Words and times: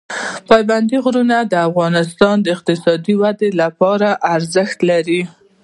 پابندی 0.49 0.97
غرونه 1.05 1.37
د 1.43 1.53
افغانستان 1.69 2.35
د 2.41 2.47
اقتصادي 2.55 3.13
ودې 3.21 3.49
لپاره 3.61 4.09
ارزښت 4.35 4.77
لري. 4.89 5.21